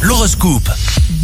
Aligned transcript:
L'horoscope. 0.00 0.70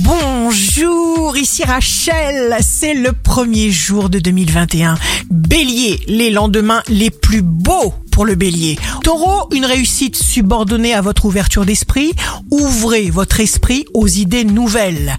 Bonjour, 0.01 1.35
ici 1.35 1.65
Rachel, 1.65 2.55
c'est 2.61 2.93
le 2.93 3.13
premier 3.13 3.71
jour 3.71 4.11
de 4.11 4.19
2021. 4.19 4.97
Bélier, 5.31 6.01
les 6.07 6.29
lendemains 6.29 6.83
les 6.89 7.09
plus 7.11 7.41
beaux 7.41 7.95
pour 8.11 8.27
le 8.27 8.35
bélier. 8.35 8.79
Taureau, 9.03 9.49
une 9.51 9.65
réussite 9.65 10.17
subordonnée 10.17 10.93
à 10.93 11.01
votre 11.01 11.25
ouverture 11.25 11.65
d'esprit. 11.65 12.13
Ouvrez 12.51 13.11
votre 13.11 13.41
esprit 13.41 13.87
aux 13.95 14.09
idées 14.09 14.45
nouvelles. 14.45 15.17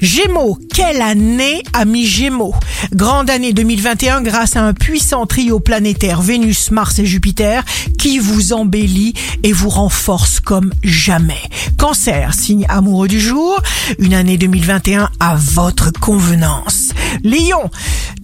Gémeaux, 0.00 0.58
quelle 0.74 1.02
année 1.02 1.62
ami 1.72 2.06
Gémeaux 2.06 2.54
Grande 2.92 3.30
année 3.30 3.52
2021 3.52 4.20
grâce 4.20 4.54
à 4.54 4.62
un 4.62 4.72
puissant 4.72 5.26
trio 5.26 5.60
planétaire 5.60 6.22
Vénus, 6.22 6.70
Mars 6.70 6.98
et 7.00 7.06
Jupiter 7.06 7.64
qui 7.98 8.18
vous 8.18 8.52
embellit 8.52 9.14
et 9.42 9.52
vous 9.52 9.70
renforce 9.70 10.40
comme 10.40 10.72
jamais. 10.84 11.42
Cancer, 11.78 12.34
signe 12.34 12.66
amoureux 12.68 13.06
du 13.06 13.20
jour, 13.20 13.56
une 14.00 14.12
année 14.12 14.36
2021 14.36 15.10
à 15.20 15.36
votre 15.36 15.92
convenance. 15.92 16.88
Lion, 17.22 17.70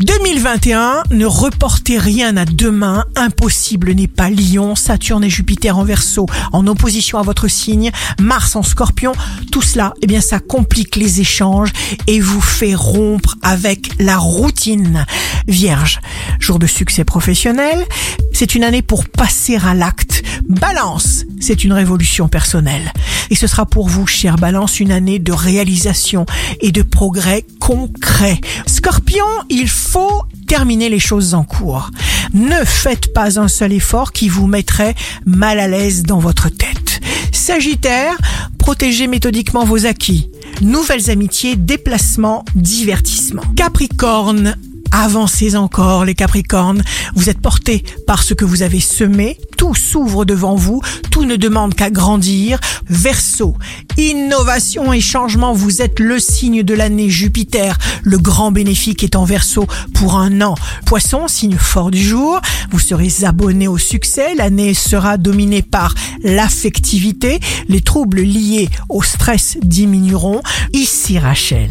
2021, 0.00 1.04
ne 1.12 1.24
reportez 1.24 1.96
rien 1.96 2.36
à 2.36 2.44
demain, 2.44 3.04
impossible 3.14 3.92
n'est 3.92 4.08
pas 4.08 4.28
Lion, 4.28 4.74
Saturne 4.74 5.22
et 5.22 5.30
Jupiter 5.30 5.78
en 5.78 5.84
verso 5.84 6.26
en 6.52 6.66
opposition 6.66 7.18
à 7.18 7.22
votre 7.22 7.46
signe, 7.46 7.92
Mars 8.20 8.56
en 8.56 8.64
scorpion, 8.64 9.12
tout 9.52 9.62
cela, 9.62 9.94
eh 10.02 10.08
bien 10.08 10.20
ça 10.20 10.40
complique 10.40 10.96
les 10.96 11.20
échanges 11.20 11.70
et 12.08 12.20
vous 12.20 12.40
fait 12.40 12.74
rompre 12.74 13.36
avec 13.42 13.92
la 14.00 14.18
routine. 14.18 15.06
Vierge, 15.46 16.00
jour 16.40 16.58
de 16.58 16.66
succès 16.66 17.04
professionnel, 17.04 17.84
c'est 18.32 18.56
une 18.56 18.64
année 18.64 18.82
pour 18.82 19.06
passer 19.08 19.56
à 19.64 19.74
l'acte. 19.74 20.24
Balance, 20.48 21.24
c'est 21.44 21.62
une 21.62 21.74
révolution 21.74 22.26
personnelle. 22.26 22.90
Et 23.30 23.34
ce 23.34 23.46
sera 23.46 23.66
pour 23.66 23.86
vous, 23.86 24.06
cher 24.06 24.36
Balance, 24.36 24.80
une 24.80 24.90
année 24.90 25.18
de 25.18 25.32
réalisation 25.32 26.24
et 26.62 26.72
de 26.72 26.80
progrès 26.80 27.44
concrets. 27.60 28.40
Scorpion, 28.66 29.26
il 29.50 29.68
faut 29.68 30.22
terminer 30.46 30.88
les 30.88 30.98
choses 30.98 31.34
en 31.34 31.44
cours. 31.44 31.90
Ne 32.32 32.64
faites 32.64 33.12
pas 33.12 33.38
un 33.38 33.48
seul 33.48 33.74
effort 33.74 34.12
qui 34.12 34.30
vous 34.30 34.46
mettrait 34.46 34.94
mal 35.26 35.60
à 35.60 35.68
l'aise 35.68 36.02
dans 36.02 36.18
votre 36.18 36.48
tête. 36.48 37.00
Sagittaire, 37.30 38.16
protégez 38.58 39.06
méthodiquement 39.06 39.66
vos 39.66 39.84
acquis. 39.84 40.30
Nouvelles 40.62 41.10
amitiés, 41.10 41.56
déplacements, 41.56 42.44
divertissements. 42.54 43.44
Capricorne, 43.54 44.56
Avancez 44.96 45.56
encore 45.56 46.04
les 46.04 46.14
Capricornes, 46.14 46.84
vous 47.16 47.28
êtes 47.28 47.40
portés 47.40 47.82
par 48.06 48.22
ce 48.22 48.32
que 48.32 48.44
vous 48.44 48.62
avez 48.62 48.78
semé, 48.78 49.36
tout 49.58 49.74
s'ouvre 49.74 50.24
devant 50.24 50.54
vous, 50.54 50.82
tout 51.10 51.24
ne 51.24 51.34
demande 51.34 51.74
qu'à 51.74 51.90
grandir. 51.90 52.60
Verseau, 52.88 53.56
innovation 53.96 54.92
et 54.92 55.00
changement, 55.00 55.52
vous 55.52 55.82
êtes 55.82 55.98
le 55.98 56.20
signe 56.20 56.62
de 56.62 56.74
l'année. 56.74 57.10
Jupiter, 57.10 57.76
le 58.04 58.18
grand 58.18 58.52
bénéfique 58.52 59.02
est 59.02 59.16
en 59.16 59.24
Verseau 59.24 59.66
pour 59.94 60.14
un 60.14 60.40
an. 60.42 60.54
Poisson, 60.86 61.26
signe 61.26 61.56
fort 61.58 61.90
du 61.90 62.00
jour, 62.00 62.40
vous 62.70 62.78
serez 62.78 63.24
abonné 63.24 63.66
au 63.66 63.78
succès, 63.78 64.36
l'année 64.36 64.74
sera 64.74 65.16
dominée 65.16 65.62
par 65.62 65.92
l'affectivité, 66.22 67.40
les 67.68 67.80
troubles 67.80 68.20
liés 68.20 68.68
au 68.88 69.02
stress 69.02 69.58
diminueront. 69.60 70.40
Ici 70.72 71.18
Rachel, 71.18 71.70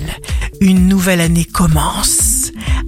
une 0.59 0.89
nouvelle 0.89 1.21
année 1.21 1.45
commence 1.45 2.22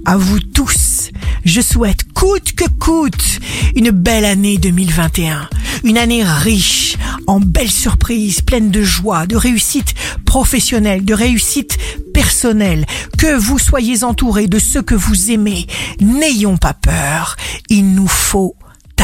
à 0.06 0.16
vous 0.16 0.38
tous, 0.38 1.10
je 1.44 1.60
souhaite 1.60 2.12
coûte 2.14 2.52
que 2.52 2.64
coûte 2.78 3.40
une 3.74 3.90
belle 3.90 4.24
année 4.24 4.56
2021. 4.56 5.50
Une 5.82 5.98
année 5.98 6.22
riche 6.24 6.96
en 7.26 7.40
belles 7.40 7.70
surprises, 7.70 8.40
pleine 8.40 8.70
de 8.70 8.82
joie, 8.82 9.26
de 9.26 9.36
réussite 9.36 9.94
professionnelle, 10.24 11.04
de 11.04 11.12
réussite 11.12 11.76
personnelle. 12.14 12.86
Que 13.18 13.36
vous 13.36 13.58
soyez 13.58 14.04
entouré 14.04 14.46
de 14.46 14.60
ceux 14.60 14.82
que 14.82 14.94
vous 14.94 15.32
aimez. 15.32 15.66
N'ayons 16.00 16.56
pas 16.56 16.74
peur. 16.74 17.36
Il 17.68 17.92
nous 17.94 18.08
faut 18.08 18.54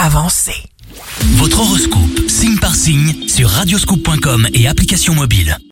avancer. 0.02 0.54
Votre 1.36 1.60
horoscope, 1.60 2.28
signe 2.28 2.58
par 2.58 2.74
signe, 2.74 3.28
sur 3.28 3.48
radioscoop.com 3.48 4.48
et 4.54 4.66
application 4.66 5.14
mobile. 5.14 5.58